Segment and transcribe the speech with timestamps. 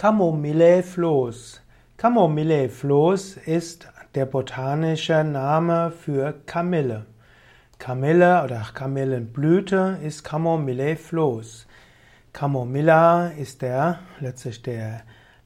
[0.00, 1.60] Camomille-Floß.
[1.98, 7.04] Camomille-Floß ist der botanische Name für Kamille.
[7.78, 11.66] Kamille oder Kamillenblüte ist Camomille-Floß.
[12.32, 15.02] Camomilla ist der, letztlich der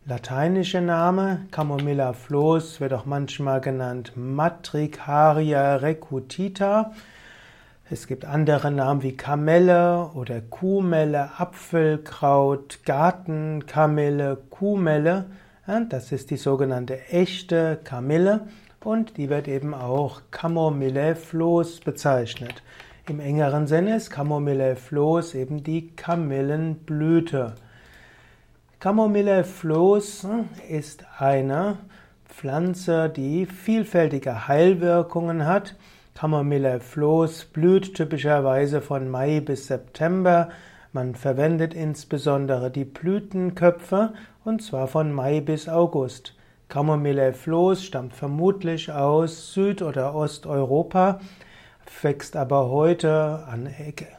[0.06, 1.46] lateinische Name.
[1.50, 6.92] Camomilla floß wird auch manchmal genannt Matricaria recutita.
[7.90, 15.26] Es gibt andere Namen wie Kamelle oder Kuhmelle, Apfelkraut, Gartenkamille, Kuhmelle.
[15.90, 18.48] Das ist die sogenannte echte Kamille
[18.82, 22.62] und die wird eben auch Camomille-Floß bezeichnet.
[23.06, 27.54] Im engeren Sinne ist Camomille floß eben die Kamillenblüte.
[28.80, 31.76] Camomille floß hm, ist eine
[32.26, 35.76] Pflanze, die vielfältige Heilwirkungen hat.
[36.14, 40.48] Camomille floß blüht typischerweise von Mai bis September.
[40.92, 44.14] Man verwendet insbesondere die Blütenköpfe
[44.44, 46.34] und zwar von Mai bis August.
[46.68, 51.20] Camomille floß stammt vermutlich aus Süd- oder Osteuropa
[52.02, 53.68] wächst aber heute an,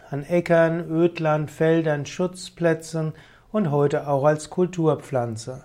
[0.09, 3.13] an Äckern, Ödland, Feldern, Schutzplätzen
[3.51, 5.63] und heute auch als Kulturpflanze.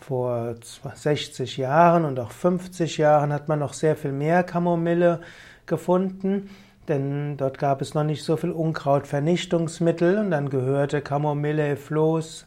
[0.00, 0.56] Vor
[0.94, 5.20] 60 Jahren und auch 50 Jahren hat man noch sehr viel mehr Kamomille
[5.66, 6.50] gefunden,
[6.88, 12.46] denn dort gab es noch nicht so viel Unkrautvernichtungsmittel und dann gehörte Kamomille Floß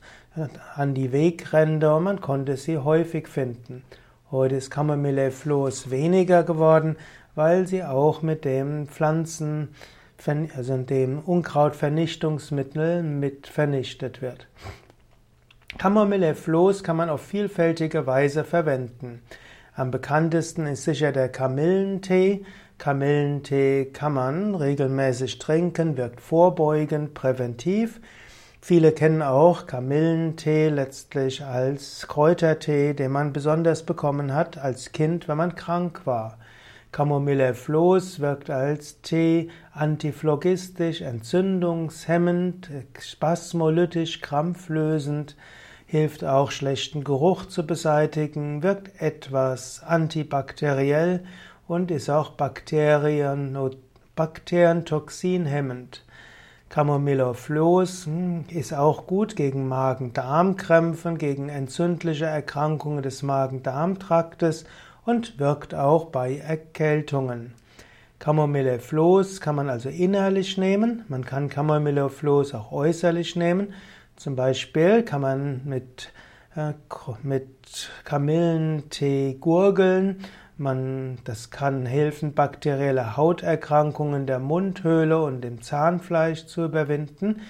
[0.75, 3.83] an die Wegränder und man konnte sie häufig finden.
[4.31, 6.97] Heute ist Kamomille Floß weniger geworden,
[7.36, 9.69] weil sie auch mit dem Pflanzen,
[10.55, 14.47] also dem Unkrautvernichtungsmittel mit vernichtet wird.
[15.77, 19.21] Kamomille-Floß kann man auf vielfältige Weise verwenden.
[19.78, 22.45] Am bekanntesten ist sicher der Kamillentee.
[22.78, 28.00] Kamillentee kann man regelmäßig trinken, wirkt vorbeugend, präventiv.
[28.62, 35.36] Viele kennen auch Kamillentee letztlich als Kräutertee, den man besonders bekommen hat als Kind, wenn
[35.36, 36.38] man krank war.
[36.94, 45.36] Camomille Floß wirkt als Tee antiphlogistisch, entzündungshemmend, spasmolytisch, krampflösend,
[45.86, 51.23] hilft auch schlechten Geruch zu beseitigen, wirkt etwas antibakteriell
[51.68, 53.58] und ist auch Bakterien,
[54.16, 56.04] Bakterientoxinhemmend.
[56.70, 64.66] Camomille Floß hm, ist auch gut gegen Magen-Darm-Krämpfen, gegen entzündliche Erkrankungen des Magen-Darm-Traktes
[65.06, 67.54] und wirkt auch bei Erkältungen.
[68.20, 73.73] Camomille-Floß kann man also innerlich nehmen, man kann Camomille-Floß auch äußerlich nehmen.
[74.15, 76.11] Zum Beispiel kann man mit,
[76.55, 76.73] äh,
[77.23, 80.21] mit Kamillentee gurgeln.
[80.58, 87.42] Man, das kann helfen, bakterielle Hauterkrankungen der Mundhöhle und dem Zahnfleisch zu überwinden.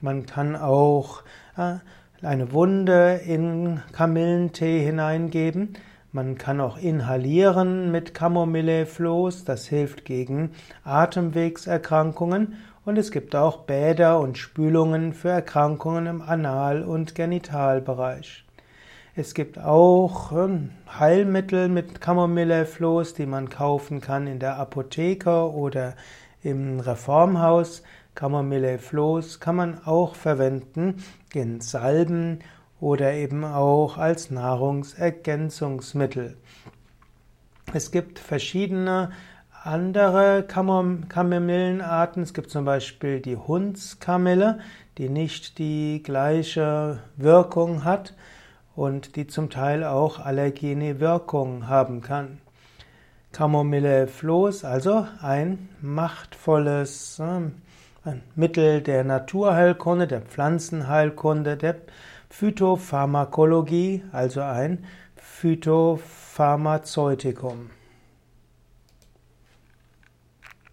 [0.00, 1.22] Man kann auch
[1.56, 1.76] äh,
[2.20, 5.74] eine Wunde in Kamillentee hineingeben.
[6.10, 10.50] Man kann auch inhalieren mit Camomille-Floß, das hilft gegen
[10.82, 12.56] Atemwegserkrankungen
[12.88, 18.46] und es gibt auch Bäder und Spülungen für Erkrankungen im Anal- und Genitalbereich.
[19.14, 25.96] Es gibt auch ähm, Heilmittel mit Camomille-Floß, die man kaufen kann in der Apotheke oder
[26.42, 27.82] im Reformhaus.
[28.14, 32.38] Camomille-Floß kann man auch verwenden in Salben
[32.80, 36.38] oder eben auch als Nahrungsergänzungsmittel.
[37.74, 39.10] Es gibt verschiedene
[39.68, 42.22] andere Kamillenarten.
[42.22, 44.60] Es gibt zum Beispiel die Hundskamille,
[44.96, 48.14] die nicht die gleiche Wirkung hat
[48.74, 52.38] und die zum Teil auch allergene Wirkung haben kann.
[53.32, 57.42] Kamomille Floß, also ein machtvolles äh,
[58.34, 61.76] Mittel der Naturheilkunde, der Pflanzenheilkunde, der
[62.30, 64.86] Phytopharmakologie, also ein
[65.16, 67.68] Phytopharmazeutikum.